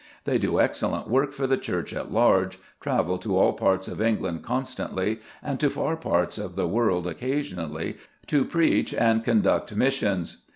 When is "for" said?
1.31-1.45